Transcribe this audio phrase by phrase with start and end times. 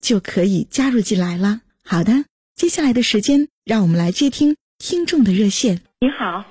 [0.00, 1.60] 就可以加入进来了。
[1.84, 5.80] 好的，接下来的时间，让我们来接听听众的热线。
[6.00, 6.44] 您好，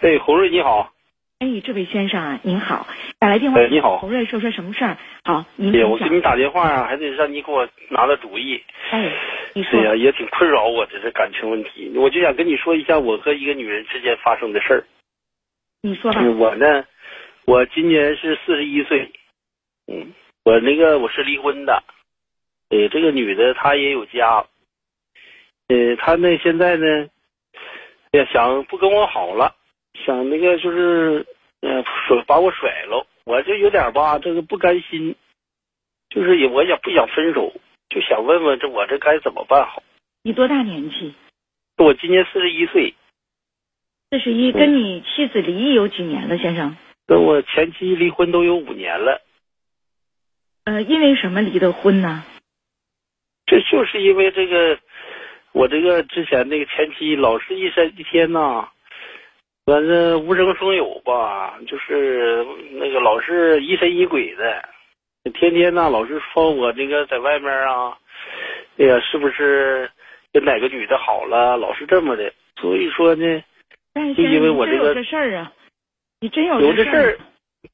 [0.00, 0.92] 哎，洪瑞你好，
[1.38, 2.86] 哎，这位先生啊，您好，
[3.18, 4.98] 打来电话，哎你好洪瑞说说什么事儿？
[5.24, 8.62] 好，您对，请讲我给你打电话啊，还得让你给我拿个主意。
[8.90, 9.12] 哎，
[9.54, 11.90] 你说对呀、也挺困扰我的这是感情问题。
[11.96, 14.84] 我就想跟你说一下我和一个女人之间发生的事儿。
[15.82, 16.84] 你说吧，我呢，
[17.44, 19.12] 我今年是四十一岁，
[19.86, 20.12] 嗯，
[20.44, 21.82] 我那个我是离婚的，
[22.70, 24.46] 呃，这个女的她也有家，
[25.68, 27.08] 呃，她呢现在呢，
[28.12, 29.54] 哎呀想不跟我好了，
[29.94, 31.26] 想那个就是
[31.60, 35.14] 呃甩把我甩了，我就有点吧这个不甘心，
[36.10, 37.52] 就是也我也不想分手，
[37.88, 39.82] 就想问问这我这该怎么办好？
[40.22, 41.14] 你多大年纪？
[41.78, 42.94] 我今年四十一岁，
[44.10, 46.76] 四十一，跟你妻子离异有几年了，先生？
[47.06, 49.22] 跟我前妻离婚都有五年了。
[50.64, 52.24] 呃，因为什么离的婚呢？
[53.48, 54.78] 这就是因为这个，
[55.52, 58.68] 我这个之前那个前妻老是一天一天呐，
[59.64, 64.68] 反正无中生有吧，就是那个老是疑神疑鬼的，
[65.32, 67.96] 天天呐老是说我这个在外面啊，
[68.76, 69.90] 哎呀，是不是
[70.30, 72.30] 跟哪个女的好了，老是这么的。
[72.60, 73.42] 所以说呢，
[74.14, 75.50] 就因为我这个有这事儿啊？
[76.20, 77.18] 你真有这有这事儿，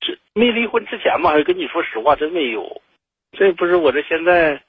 [0.00, 2.80] 这没离婚之前吧，还跟你说实话，真没有。
[3.36, 4.62] 这不是我这现在，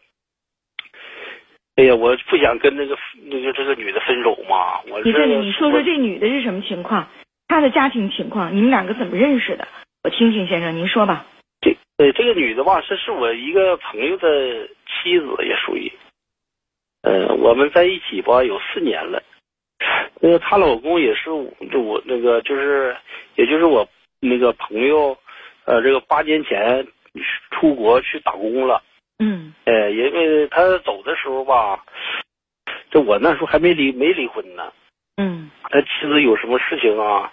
[1.75, 4.79] 哎呀，我不想跟那个那个这个女的分手嘛。
[4.89, 7.05] 我你这你说说这女的是什么情况？
[7.49, 9.67] 她的家庭情况，你们两个怎么认识的？
[10.03, 11.25] 我听听，先生您说吧。
[11.59, 15.91] 这呃这个女的吧，是是我一个朋友的妻子，也属于。
[17.01, 19.21] 呃，我们在一起吧有四年了。
[20.21, 22.95] 那个她老公也是我，我那个就是，
[23.35, 23.85] 也就是我
[24.21, 25.17] 那个朋友，
[25.65, 26.87] 呃，这个八年前
[27.51, 28.81] 出国去打工了。
[29.19, 31.83] 嗯哎，因为他走的时候吧，
[32.91, 34.71] 这我那时候还没离没离婚呢。
[35.17, 37.31] 嗯他妻子有什么事情啊，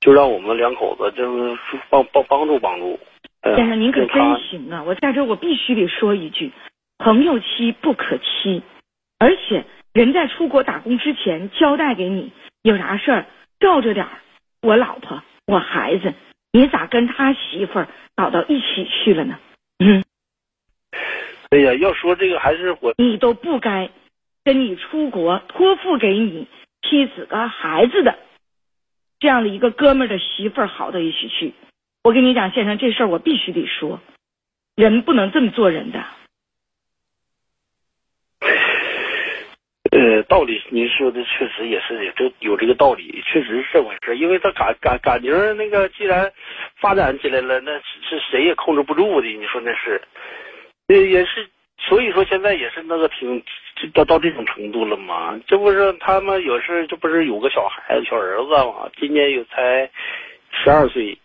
[0.00, 1.58] 就让我们两口子就是
[1.90, 2.98] 帮帮帮助帮助。
[3.42, 4.82] 呃、先生，您可真行啊！
[4.82, 6.50] 我在这我必须得说一句：
[6.98, 8.62] 朋友妻不可欺，
[9.18, 13.26] 而且人在出国打工之前交代给你，有啥事儿
[13.60, 14.12] 照着点儿。
[14.62, 16.12] 我老婆，我孩子，
[16.56, 19.38] 你咋跟他媳妇儿搞到一起去了呢？
[19.78, 20.02] 嗯，
[21.50, 23.90] 哎呀，要说这个还是我你都不该
[24.42, 26.48] 跟你出国托付给你
[26.80, 28.18] 妻子跟孩子的
[29.20, 31.52] 这样的一个哥们儿的媳妇儿好到一起去。
[32.02, 34.00] 我跟你讲，先生，这事儿我必须得说，
[34.76, 36.02] 人不能这么做人的。
[39.90, 44.18] 呃道理，您说的确实也是有这有这个道理，确实是这么回事。
[44.18, 46.30] 因为他感感感情那个既然
[46.78, 49.26] 发展起来了，那是谁也控制不住的。
[49.26, 49.98] 你说那是，
[50.88, 51.48] 呃也是，
[51.78, 53.42] 所以说现在也是那个挺
[53.94, 55.40] 到到这种程度了嘛。
[55.46, 59.90] 这不是他们有事这不是有个小孩子小儿子嘛，今年有才
[60.50, 61.16] 十二岁。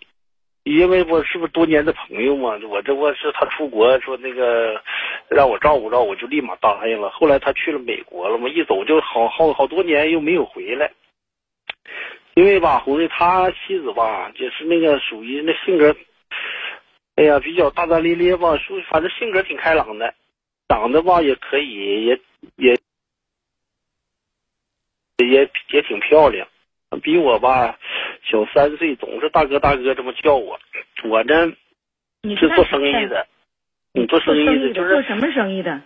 [0.63, 4.81] 因为我是不是多年的朋友嘛，我这不是他出国说那个
[5.27, 7.09] 让我照顾照顾，我就立马答应了。
[7.09, 10.91] 后来他去了美国了嘛，一走就好好好多年又没有回来。
[12.35, 15.95] 因为吧，红瑞他妻子吧，就是那个属于那性格，
[17.15, 20.13] 哎呀，比较大大咧咧吧，属反正性格挺开朗的，
[20.69, 22.19] 长得吧也可以，也
[22.55, 22.77] 也
[25.17, 26.47] 也也挺漂亮，
[27.01, 27.77] 比我吧
[28.23, 30.59] 小三岁，总是大哥大哥这么叫我。
[31.03, 31.51] 我呢
[32.23, 33.25] 你是做生意的，
[33.93, 35.81] 你做做生意的的就是做什么生意的？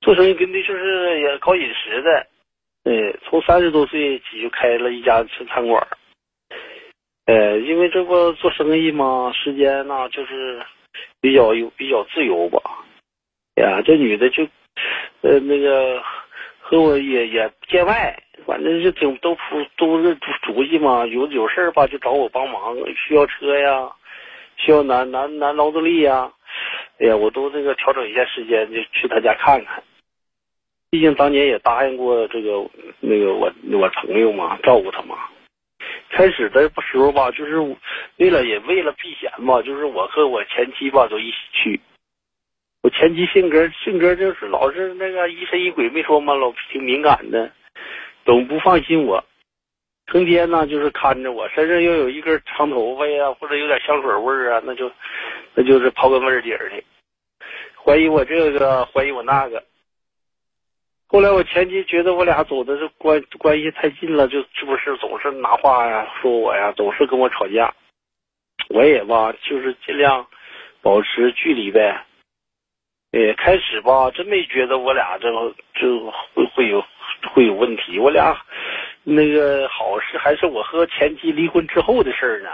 [0.00, 2.26] 做生意跟的就是也搞饮食的，
[2.84, 5.88] 对，从三十多岁起就开了一家吃餐馆儿。
[7.26, 10.64] 呃，因为这不做生意嘛，时间呐就是
[11.20, 12.62] 比较有比较自由吧。
[13.56, 14.44] 哎呀，这女的就，
[15.22, 16.00] 呃，那个
[16.60, 18.16] 和我也也见外，
[18.46, 19.36] 反正就挺都
[19.76, 21.06] 都是熟悉嘛。
[21.06, 23.90] 有有事儿吧，就找我帮忙，需要车呀，
[24.56, 26.32] 需要拿拿拿劳动力呀。
[26.98, 29.82] 哎呀，我都那个调整一下时间，就去他家看看。
[30.90, 32.66] 毕竟当年也答应过这个
[33.00, 35.16] 那个我我朋友嘛，照顾他嘛。
[36.10, 37.58] 开始的时候吧，就是
[38.16, 41.80] 为了也为了避嫌嘛，就是我和我前妻吧都一起去。
[42.82, 47.52] 我前妻性格性格就是老是那个疑神疑鬼，没说嘛，老挺敏感的，
[48.28, 49.24] 总不放心我。
[50.06, 54.92] 成天呢就是看着我，身上要有一根长头发呀，或者有点香水味儿啊，那就
[55.54, 56.84] 那就是刨根问底儿的，
[57.82, 59.64] 怀疑我这个，怀疑我那个。
[61.06, 67.74] 后来我前妻觉得我俩走的这关关系太近了，就是不是总是拿话呀说我呀，总是跟我吵架。
[68.68, 70.26] 我也吧，就是尽量
[70.82, 72.04] 保持距离呗。
[73.12, 75.30] 哎，开始吧，真没觉得我俩这
[75.72, 75.98] 这
[76.34, 76.84] 会会有
[77.34, 77.98] 会有问题。
[77.98, 78.36] 我俩
[79.02, 82.50] 那个好是还是我和前妻离婚之后的事儿呢。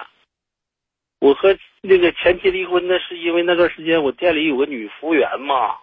[1.21, 5.77] 我和那个前妻离婚呢，是因为那段时间我店里有个女服务员嘛，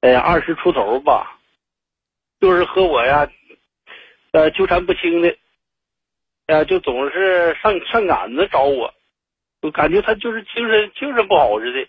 [0.00, 1.38] 哎呀，二十出头吧。
[2.40, 3.30] 就是和我呀，
[4.32, 5.36] 呃，纠缠不清的，
[6.46, 8.92] 呀，就总是上上赶子找我，
[9.62, 11.80] 我感觉她就是精神精神不好似的，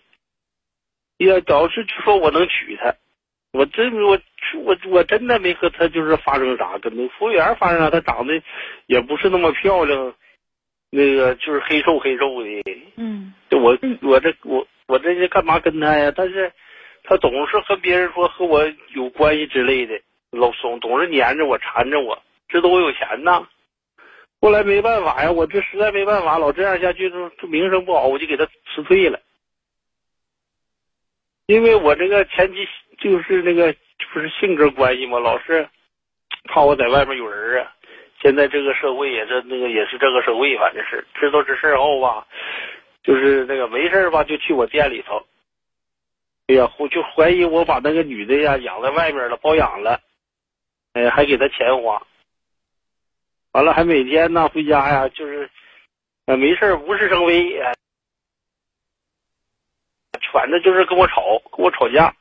[1.26, 2.94] 呀，老是说我能娶她，
[3.56, 4.18] 我真我
[4.64, 8.42] 我我真的没和他就是发生啥，跟那服务员发生啥，他长得
[8.86, 10.14] 也不是那么漂亮，
[10.90, 12.62] 那个就是黑瘦黑瘦的，
[12.96, 16.12] 嗯，就我我这我我这是干嘛跟他呀？
[16.14, 16.52] 但是
[17.04, 18.64] 他总是和别人说和我
[18.94, 20.00] 有关系之类的。
[20.32, 23.46] 老总总是粘着我缠着我，知道我有钱呐。
[24.40, 29.20] 后来没办法呀，我这实在没办法，老这样下去就就名声不好，我就给他辞退了。
[31.46, 32.66] 因为我这个前妻
[32.98, 33.74] 就是那个
[34.12, 35.68] 不是性格关系嘛，老是
[36.44, 37.72] 怕我在外面有人啊。
[38.20, 42.26] 现在这个社会也是那个也是这个社会，反正是知道这事后吧，
[43.02, 45.24] 就是那个没事吧就去我店里头。
[46.48, 50.00] 哎呀，就怀疑我把那个女的呀养在外面了，包养了。
[50.94, 52.02] 哎，还给她钱花，
[53.52, 55.50] 完了还每天呢回家呀，就是，
[56.24, 57.60] 呃，没事无事生非，
[60.36, 62.14] 反正就是跟我吵，跟我吵架。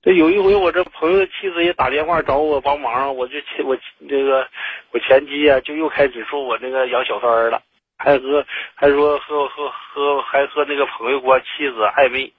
[0.00, 3.76] 这有一回，我这朋友的妻子也打电话找我帮忙，我就前我
[4.08, 4.48] 这个
[4.90, 7.60] 我前妻啊，就又开始说我那个养小三儿了，
[7.98, 12.32] 还和还说和和和还和那个朋友过妻子暧昧。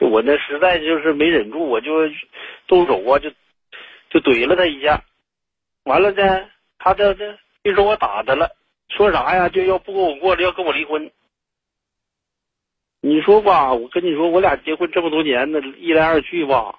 [0.00, 2.08] 我那实在就是没忍住，我就
[2.66, 3.30] 动手啊，就
[4.10, 5.00] 就怼了他一下。
[5.84, 6.50] 完了呢，
[6.80, 8.50] 他这这一说我打他了，
[8.88, 9.48] 说啥呀？
[9.48, 11.08] 就要不跟我过了，要跟我离婚。
[13.02, 16.74] 你说吧，我跟你说，我俩结婚这么多年，那一来二去吧，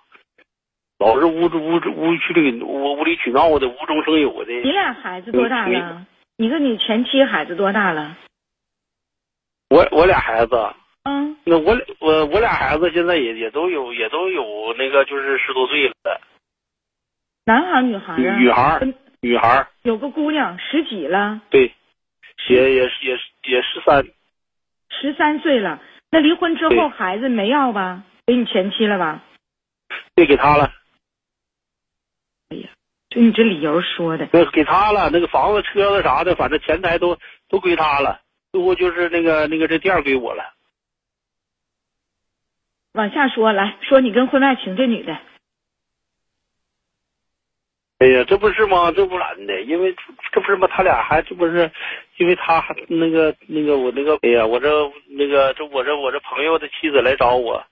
[1.00, 4.54] 老是无无无趣的无无理取闹的，无中生有的。
[4.54, 6.06] 你俩孩子多大了？
[6.38, 8.18] 你跟你前妻孩子多大了？
[9.70, 10.56] 我我俩孩子。
[11.04, 16.22] 嗯，那我我我俩孩子现在也也都有也都有那个就是十多岁了，
[17.46, 18.38] 男孩女孩啊？
[18.38, 19.68] 女孩，女孩。
[19.82, 21.42] 有个姑娘十几了。
[21.50, 21.74] 对，
[22.50, 23.18] 也也也
[23.48, 24.06] 也十三。
[24.92, 28.04] 十三岁了，那离婚之后孩子没要吧？
[28.26, 29.24] 给你前妻了吧？
[30.14, 30.72] 对，给他了。
[32.50, 32.70] 哎呀，
[33.10, 34.28] 就你这理由说的。
[34.34, 38.20] 那给他了，那个房子、车子啥的，反正钱财都都归他了，
[38.52, 40.54] 最后就是那个那个这店归我了。
[42.94, 45.18] 往下说，来说你跟婚外情这女的。
[48.02, 48.92] 哎呀，这不是吗？
[48.92, 49.96] 这不然的，因为
[50.32, 50.68] 这不是吗？
[50.68, 51.72] 他俩还这不是，
[52.18, 54.68] 因为他还那个那个我那个，哎呀，我这
[55.08, 57.64] 那个这我这我这朋友的妻子来找我，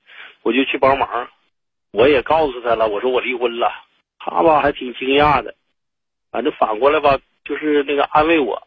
[0.43, 1.27] 我就去帮忙。
[1.91, 3.71] 我也告诉他了，我说我离婚了。
[4.19, 5.55] 他吧还挺惊讶的，
[6.29, 8.61] 反正反过来吧，就是那个安慰我。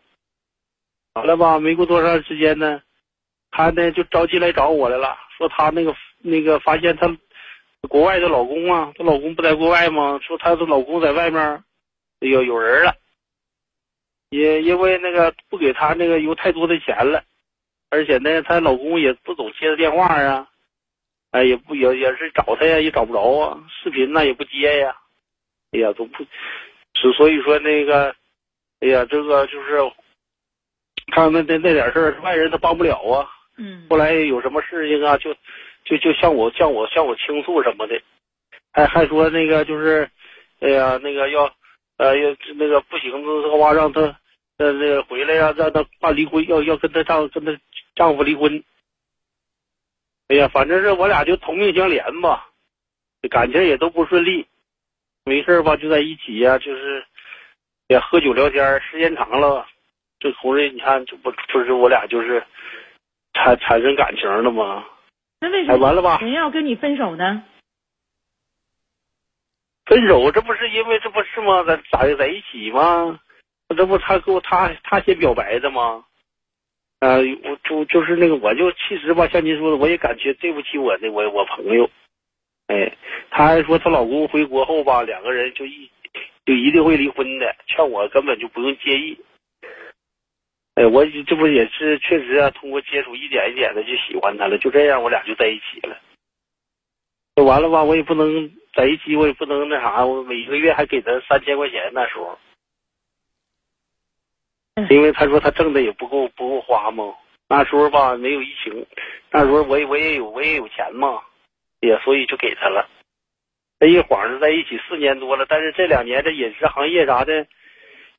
[1.14, 2.82] 完了吧，没过多长时间呢，
[3.52, 5.94] 他呢就着急来找我来了，说他那个。
[6.24, 7.08] 那个发现他
[7.88, 10.18] 国外的老公啊，她老公不在国外吗？
[10.22, 11.62] 说她的老公在外面
[12.20, 12.94] 有有人了，
[14.30, 17.24] 也因为那个不给她那个有太多的钱了，
[17.90, 20.48] 而且呢，她老公也不总接她电话啊，
[21.32, 24.96] 哎，也不也也是找她呀，也找不着啊，视频呢也不接呀，
[25.72, 26.24] 哎呀，都不，
[26.94, 28.14] 所所以说那个，
[28.80, 29.78] 哎呀，这个就是
[31.08, 33.28] 他那那那点事儿，外人他帮不了啊。
[33.58, 33.86] 嗯。
[33.90, 35.34] 后来有什么事情啊，就。
[35.84, 38.00] 就就向我向我向我倾诉什么的，
[38.72, 40.08] 还还说那个就是，
[40.60, 41.52] 哎呀，那个要，
[41.96, 43.10] 呃，要那个不行
[43.42, 44.00] 的话，让他，
[44.58, 47.58] 呃，那个回来呀，让他办离婚，要要跟他丈跟他
[47.94, 48.62] 丈夫离婚。
[50.28, 52.48] 哎呀，反正是我俩就同命相连吧，
[53.28, 54.46] 感情也都不顺利，
[55.24, 57.04] 没事吧就在一起呀，就是
[57.88, 59.66] 也喝酒聊天，时间长了，
[60.20, 62.42] 这红瑞你看这不不是我俩就是
[63.34, 64.86] 产产生感情了吗？
[65.42, 66.18] 那为什哎，完了吧？
[66.20, 67.42] 么人要跟你分手呢？
[69.86, 71.64] 分手，这不是因为这不是吗？
[71.64, 73.18] 咱咋的在一起吗？
[73.76, 76.04] 这不他给我他他先表白的吗？
[77.00, 81.90] 啊、我就就是那个，我就其实吧，像您说的，我也感觉对不起我的我我朋友。
[82.68, 82.96] 哎，
[83.28, 85.90] 她还说她老公回国后吧，两个人就一
[86.46, 89.18] 就一定会离婚的，劝我根本就不用介意。
[90.74, 95.98] 哎，我这不也是确实啊，通过接触一点一点的就喜欢他了，就这样我俩就在一起了。
[97.36, 102.38] 那完了吧，我也不能在一起，我也不能那啥，我每个月还给他三千块钱那时候，
[104.76, 107.14] 嗯因为他说他挣的也不够不够花嘛。
[107.48, 108.86] 那时候吧没有疫情，
[109.30, 111.22] 那时候我也我也有我也有钱嘛，
[111.80, 112.88] 也所以就给他了。
[113.78, 117.46] 这一晃是在一起四年多了，但是这两年这饮食行业啥的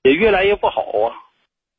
[0.04, 1.18] 也越来越不好啊。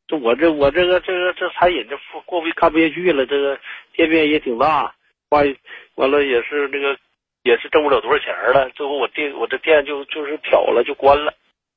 [0.06, 3.58] 这我这我这个这个这餐饮这过不看不下去了，这个
[3.92, 4.94] 店面也挺大，
[5.30, 5.56] 完
[5.94, 6.96] 完了也是那个
[7.42, 8.68] 也是挣不了多少钱了。
[8.74, 11.32] 最后我店我这店就就是挑了就关了，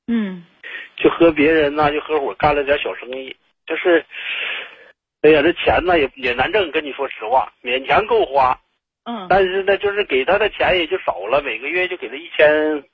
[0.08, 0.44] 嗯
[0.96, 3.34] 就和别人呢就合伙干了点小生意，
[3.66, 4.04] 就是，
[5.22, 8.60] 哎呀这钱呢也也难挣，跟你说实话，勉强够花，
[9.04, 12.84] 嗯但是呢就是给他的钱也就少了，每个月就给他一千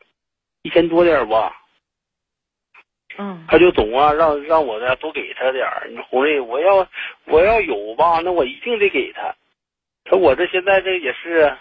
[0.62, 1.60] 一千多点儿吧。
[3.16, 5.86] 嗯他就总啊让让我呢多给他点儿。
[5.88, 6.88] 你说红瑞，我要
[7.26, 9.34] 我要有吧，那我一定得给他。
[10.04, 11.56] 可我这现在这也是，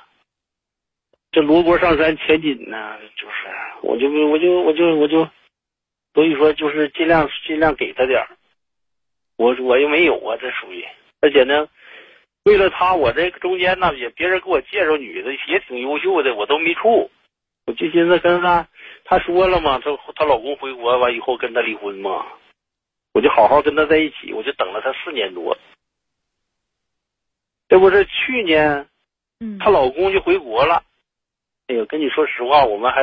[1.32, 3.34] 这罗锅上山千斤呢，就是
[3.82, 5.30] 我就我就我就我就，
[6.14, 8.28] 所以说就是尽量尽量给他点儿。
[9.38, 10.86] 我我又没有啊，这属于，
[11.22, 11.68] 而且呢，
[12.46, 17.10] 为了他，我这中间呢也别人给我介绍女的也挺优秀的，我都没处。
[17.66, 18.68] 我就寻思跟他，
[19.14, 22.26] 她说了嘛，她她老公回国完以后跟她离婚嘛，
[23.14, 25.56] 我就好好跟她在一起，我就等了她四年多。
[27.70, 28.88] 这不是去年
[29.40, 29.60] 嗯。
[29.60, 30.84] 她老公就回国了，
[31.68, 33.02] 哎呦，跟你说实话，我们还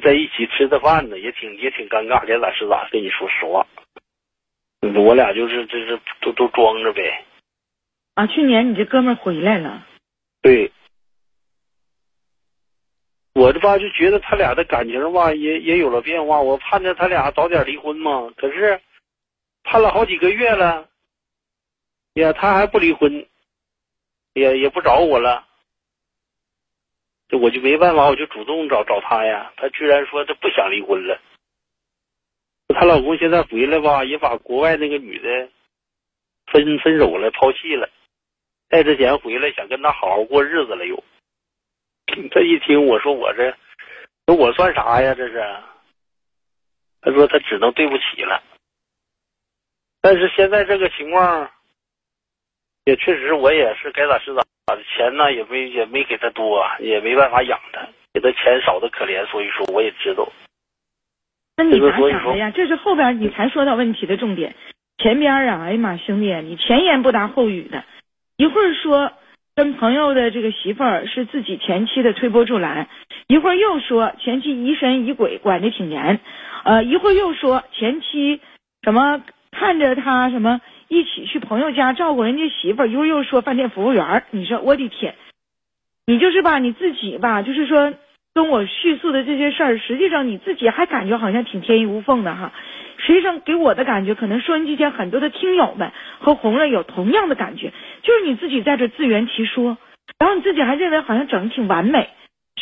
[0.00, 3.66] 在一起吃的饭呢，也挺也挺尴尬，该咋是咋，跟你说实话。
[4.82, 7.24] 嗯我俩就是这是都都装着呗，
[8.14, 9.84] 啊，去年你这哥们儿回来了，
[10.42, 10.70] 对。
[13.36, 18.32] 我这吧就觉得他俩的感情吧也也有了变化，我盼着他俩早点离婚嘛。
[18.34, 18.80] 可是
[19.62, 20.88] 盼了好几个月了，
[22.14, 23.26] 呀，他还不离婚，
[24.32, 25.46] 也也不找我了，
[27.28, 29.52] 这我就没办法，我就主动找找他呀。
[29.58, 31.20] 他居然说他不想离婚了。
[32.68, 35.50] 她老公现在回来吧，也把国外那个女的
[36.46, 37.86] 分分手了，抛弃了。
[38.70, 41.04] 带着钱回来想跟他好好过日子了又。
[42.30, 43.54] 他一听我说我这，
[44.26, 45.14] 说我算啥呀？
[45.14, 45.44] 这是，
[47.00, 48.42] 他说他只能对不起了。
[50.00, 51.50] 但是现在这个情况，
[52.84, 54.42] 也确实我也是该咋是咋，
[54.94, 60.30] 钱呢也没也没给他多，也没办法养他，给他钱少的可怜，所以说我也知道。
[61.56, 62.50] 那你这个咋想的呀？
[62.50, 64.54] 这是后边你才说到问题的重点，
[64.98, 67.84] 前边啊，哎呀妈，兄弟，你前言不搭后语的，
[68.36, 69.12] 一会儿说
[69.56, 72.88] 跟朋友的这个媳妇儿是自己前妻的推波助澜，
[73.26, 76.20] 一会儿又说前妻疑神疑鬼，管的挺严，
[76.62, 78.42] 呃，一会儿又说前妻
[78.82, 85.14] 什么看着他什么一起去朋友家照顾人家媳妇儿，一会儿又说饭店服务员儿，你说我的天，
[86.06, 87.94] 你就是吧，你自己吧，就是说
[88.36, 92.52] 跟我叙述的这些事儿，实际上你自己还感觉好像挺天衣无缝的哈。
[92.98, 99.78] 实际上给我的感觉，可能收音机前很多的听友们和红润有同样的感觉，就是你自己在这自圆其说，
[100.18, 102.10] 然后你自己还认为好像整的挺完美。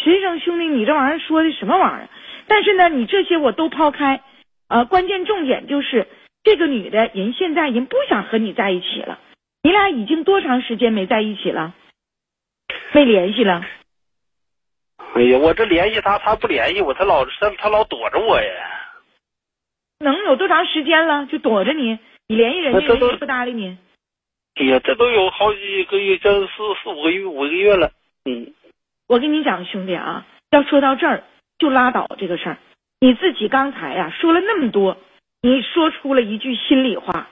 [0.01, 2.09] 实际上，兄弟，你这玩意儿说的什么玩意儿？
[2.47, 4.21] 但是呢，你这些我都抛开，
[4.69, 6.07] 呃，关键重点就是
[6.45, 9.19] 这个女的人现在人不想和你在一起了，
[9.65, 11.75] 你俩已经多长时间没在一起了？
[12.93, 13.67] 没联系了。
[15.15, 18.51] 哎呀，我这联系他，他不联系我，他老他他老躲着我呀。
[20.01, 21.27] 能有多长时间了？
[21.27, 23.79] 就躲着你，你联系人家，人家不搭理你。
[24.57, 26.53] 哎呀，这都有好几个月，这四
[26.83, 27.93] 四五个月五个月了。
[28.25, 28.53] 嗯，
[29.07, 31.23] 我跟你讲，兄弟啊，要说到这儿
[31.59, 32.59] 就拉倒这个事儿。
[32.99, 34.97] 你自己刚才呀、说了那么多，
[35.43, 37.29] 你说出了一句心里话。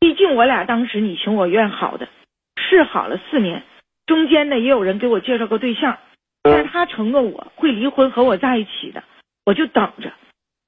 [0.00, 2.08] 毕竟我俩当时你情我愿好的，
[2.56, 3.62] 是好了四年，
[4.06, 5.98] 中间呢也有人给我介绍过对象，
[6.44, 9.02] 但是他承诺我会离婚和我在一起的，
[9.46, 10.12] 我就等着。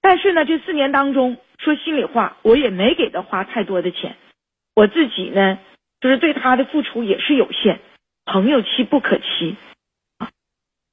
[0.01, 4.17] 但是呢，这四年当中，说心里话，我也没给他花太多的钱，
[4.75, 5.59] 我自己呢，
[6.01, 7.81] 就是对他的付出也是有限。
[8.25, 9.57] 朋友妻不可欺，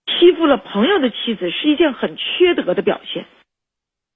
[0.06, 3.25] 欺负了朋友的妻子是一件很缺德的表现。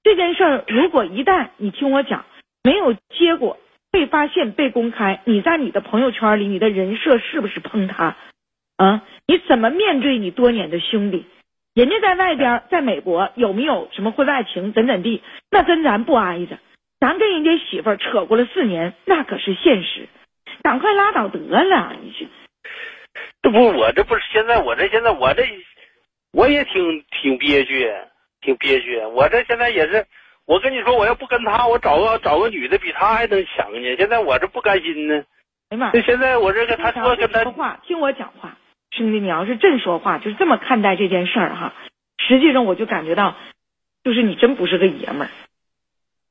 [0.02, 2.26] 这件事儿如果一旦你听我讲
[2.62, 3.58] 没有结果，
[3.90, 8.16] 被发现被公开，你在你的朋友圈里，你的人设是不是崩塌
[8.78, 9.02] 啊？
[9.26, 11.26] 你怎么面对你多年的兄弟？
[11.74, 15.22] 人家在外边，在美国有没有什么婚外情怎怎地？
[15.50, 16.58] 那跟咱不挨着，
[16.98, 20.08] 咱跟人家媳妇儿扯过了四年，那可是现实。
[20.62, 22.26] 赶快拉倒得了，你这。
[23.42, 25.44] 这不我这不是现在我这现在我这
[26.32, 27.92] 我也挺挺憋屈，
[28.40, 28.98] 挺憋屈。
[29.06, 30.06] 我这现在也是，
[30.46, 33.96] 我跟你说，我要不跟他，我找个找个女的比他还能强呢。
[33.96, 35.22] 现在我这不甘心呢。
[35.70, 35.90] 哎呀妈！
[35.92, 38.57] 这现在我这个他说跟他说话，听我讲话。
[38.98, 41.72] 兄弟，你要是真说话，就是这么看待这件事儿哈。
[42.18, 43.36] 实际上，我就感觉到，
[44.02, 45.30] 就是你真不是个爷们儿。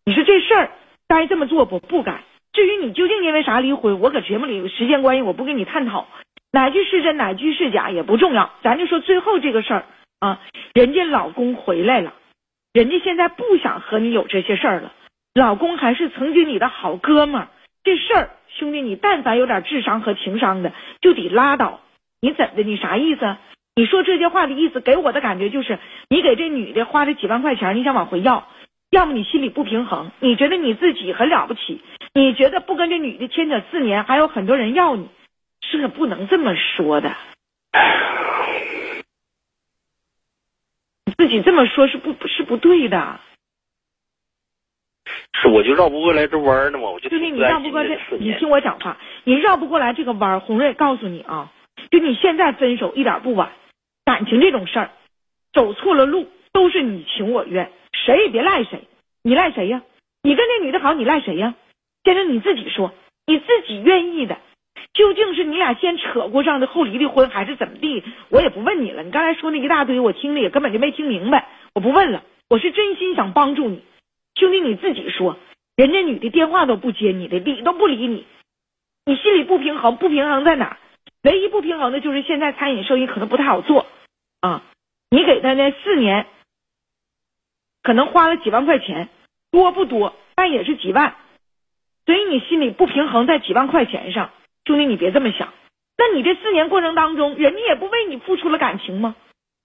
[0.06, 0.70] 你说这事儿
[1.08, 1.80] 该这么做不？
[1.80, 2.22] 不该。
[2.54, 6.08] 至于你究竟因为啥离婚，我搁节目里时间关系，我不跟你探讨
[6.52, 8.52] 哪句是真哪句是假也不重要。
[8.64, 9.86] 咱就说最后这个事儿
[10.20, 10.42] 啊，
[10.74, 12.14] 人家老公回来了，
[12.74, 14.92] 人家现在不想和你有这些事儿了。
[15.34, 17.48] 老公还是曾经你的好哥们儿，
[17.84, 21.82] 这事儿兄弟，你但凡有点智商和情商的，就得拉倒。
[22.20, 22.64] 你怎的？
[22.64, 23.38] 你啥意思？
[23.76, 25.78] 你说这些话的意思，给我的感觉就是，
[26.10, 28.48] 你给这女的花了几万块钱，你想往回要，
[28.90, 31.80] 要么你心里不平衡，你觉得你自己很了不起，
[32.14, 35.08] 你觉得不跟这女的牵扯四年，还有很多人要你，
[35.62, 37.16] 是可不能这么说的。
[41.06, 43.20] 你自己这么说，是不不是不对的。
[45.40, 50.40] 是，我就绕不过来这弯呢嘛，我就兄弟，你绕不过这，你听我讲话，你绕不过来这个弯。
[50.40, 51.52] 红瑞告诉你啊。
[51.90, 53.52] 就你现在分手一点不晚，
[54.06, 54.92] 感情这种事儿，
[55.54, 58.82] 走错了路都是你情我愿，谁也别赖谁。
[59.24, 59.82] 你赖谁呀？
[60.24, 61.56] 你跟那女的好，你赖谁呀？
[62.04, 62.94] 先生你自己说，
[63.26, 64.38] 你自己愿意的，
[64.94, 68.04] 究竟是你俩先扯过上的后离的婚，还是怎么地？
[68.30, 69.04] 我也不问你了。
[69.04, 71.48] 你刚才说那一大堆，我听了也根本就没听明白。
[71.74, 73.82] 我不问了，我是真心想帮助你，
[74.36, 75.38] 兄弟你自己说，
[75.76, 78.26] 人家女的电话都不接你的，理都不理你，
[79.06, 80.78] 你心里不平衡，不平衡在哪？
[81.28, 83.86] 唯一不平衡的就是现在餐饮生意可能不太好做，
[84.40, 84.64] 啊，
[85.10, 86.26] 你给他那四年，
[87.84, 89.10] 可能花了几万块钱，
[89.52, 90.16] 多不多？
[90.36, 91.18] 但也是几万，
[92.06, 94.30] 所以你心里不平衡在几万块钱上，
[94.64, 95.54] 兄弟你别这么想。
[95.98, 99.14] 那你这四年过程当中，人家也不为你付出了感情吗？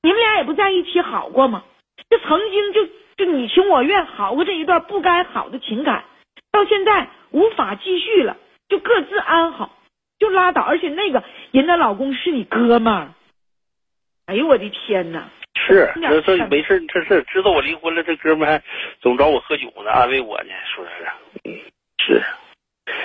[0.02, 1.62] 你们俩也不在一起好过吗？
[2.10, 2.86] 就曾经就
[3.18, 6.06] 就你情我愿好过这一段不该好的情感，
[6.50, 8.36] 到现在无法继续了，
[8.68, 9.70] 就各自安好。
[10.22, 13.08] 就拉倒，而且那个人的老公是你哥们儿。
[14.26, 15.28] 哎呦我的天哪！
[15.52, 18.62] 是这这没事，这是知道我离婚了，这哥们还
[19.00, 20.92] 总找我喝酒呢，安慰我呢，说是
[21.42, 21.58] 嗯
[21.98, 22.22] 是。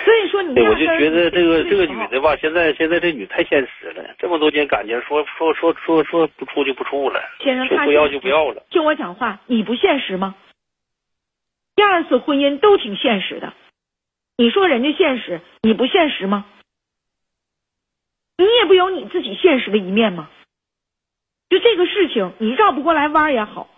[0.06, 8.62] 所以说你，我就觉得这个这个女的吧，现在现在这女太现实了，这么多年感情，说说说说说不处就不处了，先生，说不要就不要了。
[8.70, 10.36] 听我讲话，你不现实吗？
[11.76, 13.54] 第二次婚姻都挺现实的，
[14.38, 16.46] 你说人家现实，你不现实吗？
[18.38, 20.30] 你也不有你自己现实的一面吗？
[21.50, 23.70] 就这个事情，你绕不过来弯也好，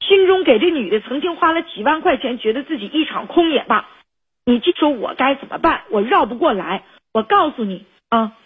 [0.00, 3.88] 心中给这女的曾经花了几万块钱，觉得自己一场空也罢，
[4.44, 5.84] 你就说我该怎么办？
[5.90, 8.36] 我绕不过来，我告诉你啊，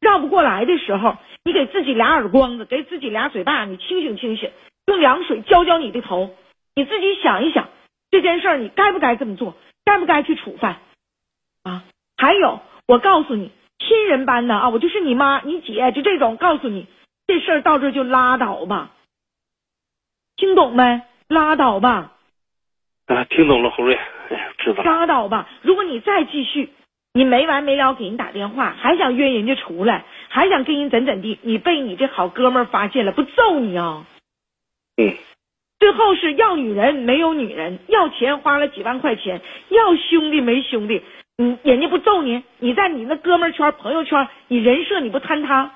[0.00, 4.50] 绕不过来的时候，你给自己俩耳光子，给自己俩嘴巴，你清醒清醒，
[4.86, 6.34] 用凉水浇浇你的头，
[6.74, 7.68] 你自己想一想
[8.10, 9.54] 这件事儿，你该不该这么做？
[9.84, 10.76] 该不该去处分？
[11.62, 11.84] 啊？
[12.16, 16.36] 还有，我告诉你，亲人般的啊，我就是你妈、你姐，就这种。
[16.36, 16.86] 告诉你，
[17.26, 18.90] 这事儿到这就拉倒吧，
[20.36, 21.02] 听懂没？
[21.28, 22.12] 拉倒吧。
[23.06, 23.94] 啊，听懂了，侯瑞，
[24.30, 24.82] 哎，知道。
[24.82, 26.70] 拉倒吧，如果你再继续，
[27.12, 34.06] 你没完没了给人打电话，还想约人家出来，还想跟人怎怎地，你被你这好哥们发现了，不揍你啊？
[34.96, 35.14] 嗯。
[35.78, 41.02] 最后是要女人没有女人，要钱花了几万块钱，要兄弟没兄弟。
[41.38, 45.70] 你人家不揍你，你在你那哥们圈、朋友圈，你人设你不坍塌，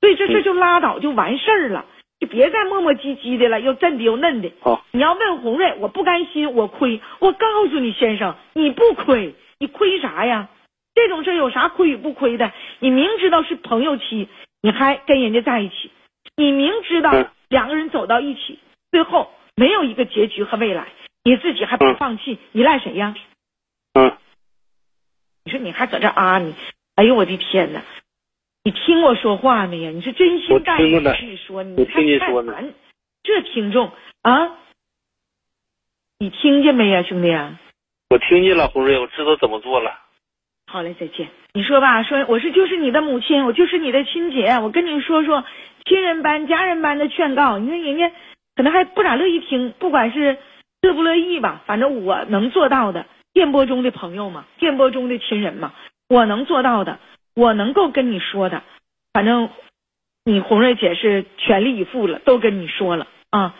[0.00, 1.86] 所以这事就拉倒就完事儿了，
[2.18, 4.50] 就别再磨磨唧唧的了，又真的又嫩的。
[4.60, 10.48] 好，你要问红瑞，我不甘心，我亏，我告诉你先生，你不亏，你亏啥呀？
[10.92, 12.52] 这种事有啥亏与不亏的？
[12.80, 14.28] 你明知道是朋友妻，
[14.60, 15.92] 你还跟人家在一起，
[16.34, 17.12] 你明知道
[17.48, 18.58] 两个人走到一起，
[18.90, 20.88] 最后没有一个结局和未来。
[21.22, 23.14] 你自己还不放弃，你赖谁呀？
[23.94, 24.16] 嗯，
[25.44, 26.54] 你说你还搁这啊你？
[26.96, 27.82] 哎呦我的天哪！
[28.62, 29.90] 你听我说话没呀？
[29.90, 32.74] 你是真心带意说，你太说烦。
[33.22, 33.90] 这听众
[34.22, 34.56] 啊，
[36.18, 37.28] 你听见没呀，兄弟？
[38.10, 39.98] 我听见了，红瑞，我知道怎么做了。
[40.66, 41.28] 好嘞，再见。
[41.52, 45.44] 你说吧，说我是就是你的母亲，我就是你的亲姐，我跟你说说
[45.84, 48.10] 亲人般、家人般的劝告，你说人家
[48.56, 50.38] 可能还不咋乐意听，不管是
[50.82, 55.72] 乐不乐意吧，反正我能做到的，电波中的朋友嘛，电波中的亲人嘛，
[56.08, 56.98] 我能做到的，
[57.34, 58.62] 我能够跟你说的，
[59.12, 59.50] 反正
[60.24, 63.54] 你红瑞姐是全力以赴了，都跟你说了啊。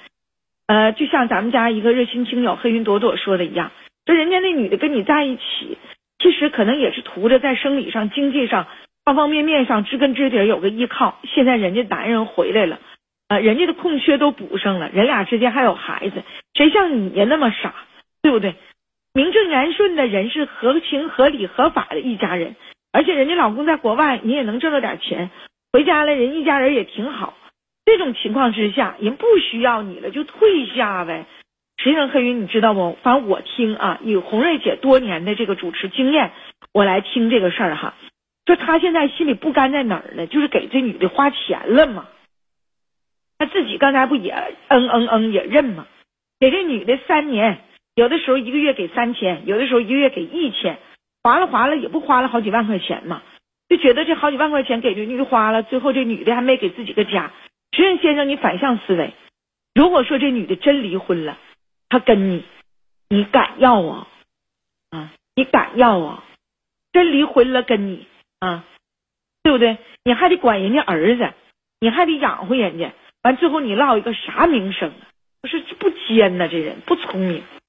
[0.66, 3.72] 呃，就像咱们家一个热心亲友黑云朵朵说的一样，
[4.06, 5.78] 说人家那女的跟你在一起。
[6.22, 8.66] 其实可能也是图着在生理上、经济上
[9.06, 11.18] 方方面面上知根知底有个依靠。
[11.24, 12.78] 现在人家男人回来了，
[13.28, 16.22] 呃，人家的空缺都补上了，人俩之间还有孩子，
[16.60, 17.72] 谁像你呀那么傻，
[18.20, 18.54] 对不对？
[19.14, 22.54] 名正言顺的人是合情合理合法的一家人，
[22.92, 25.30] 而且人家老公在国外，你也能挣着点钱，
[25.72, 27.32] 回家了人一家人也挺好。
[27.86, 31.24] 这种情况之下，人不需要你了，就退下呗。
[31.78, 32.94] 实际上，黑云，你知道不？
[33.02, 36.30] 反正我听啊，以红瑞姐多年的这个主持经验，
[36.74, 37.94] 我来听这个事儿哈。
[38.44, 40.26] 说他现在心里不甘在哪儿呢？
[40.26, 42.06] 就是给这女的花钱了嘛。
[43.38, 44.34] 他自己刚才不也
[44.68, 45.86] 嗯嗯嗯也认嘛？
[46.40, 47.60] 给这女的三年，
[47.94, 50.78] 有的时候一个月给三千，有的时候一个月给一千，
[51.22, 53.22] 划了划了也不花了好几万块钱嘛。
[53.68, 57.30] 就觉得这好几万块钱给这女的花了，最后这女的还没给自己个家。
[57.72, 59.12] 实际上，先生，你反向思维，
[59.74, 61.38] 如果说这女的真离婚了。
[61.90, 62.44] 她跟你，
[63.08, 64.08] 你敢要啊？
[64.90, 66.24] 啊，你敢要啊？
[66.92, 68.06] 真离婚了跟你
[68.38, 68.64] 啊，
[69.42, 69.76] 对不对？
[70.04, 71.32] 你还得管人家儿子，
[71.80, 75.10] 你还得养活人家，完最后你落一个啥名声啊？
[75.42, 77.42] 不是不奸呐，这人不聪明。